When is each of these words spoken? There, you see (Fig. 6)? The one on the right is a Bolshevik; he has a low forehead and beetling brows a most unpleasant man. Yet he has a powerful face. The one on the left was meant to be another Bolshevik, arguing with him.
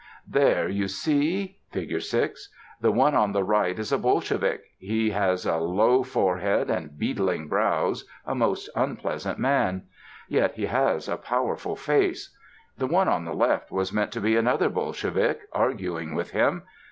There, 0.27 0.67
you 0.67 0.87
see 0.87 1.59
(Fig. 1.69 2.01
6)? 2.01 2.49
The 2.81 2.91
one 2.91 3.13
on 3.13 3.33
the 3.33 3.43
right 3.43 3.77
is 3.77 3.91
a 3.91 3.99
Bolshevik; 3.99 4.63
he 4.79 5.11
has 5.11 5.45
a 5.45 5.57
low 5.57 6.01
forehead 6.01 6.71
and 6.71 6.97
beetling 6.97 7.47
brows 7.49 8.05
a 8.25 8.33
most 8.33 8.67
unpleasant 8.75 9.37
man. 9.37 9.83
Yet 10.27 10.55
he 10.55 10.65
has 10.65 11.07
a 11.07 11.17
powerful 11.17 11.75
face. 11.75 12.35
The 12.79 12.87
one 12.87 13.09
on 13.09 13.25
the 13.25 13.35
left 13.35 13.71
was 13.71 13.93
meant 13.93 14.11
to 14.13 14.21
be 14.21 14.35
another 14.35 14.69
Bolshevik, 14.69 15.41
arguing 15.53 16.15
with 16.15 16.31
him. 16.31 16.63